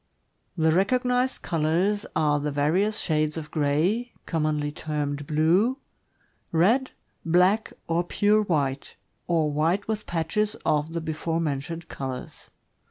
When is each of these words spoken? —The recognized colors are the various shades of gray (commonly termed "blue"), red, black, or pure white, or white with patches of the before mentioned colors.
—The 0.65 0.71
recognized 0.71 1.43
colors 1.43 2.07
are 2.15 2.39
the 2.39 2.49
various 2.51 2.97
shades 2.97 3.37
of 3.37 3.51
gray 3.51 4.13
(commonly 4.25 4.71
termed 4.71 5.27
"blue"), 5.27 5.77
red, 6.51 6.89
black, 7.23 7.71
or 7.87 8.03
pure 8.03 8.41
white, 8.41 8.95
or 9.27 9.51
white 9.51 9.87
with 9.87 10.07
patches 10.07 10.55
of 10.65 10.93
the 10.93 11.01
before 11.01 11.39
mentioned 11.39 11.87
colors. 11.87 12.49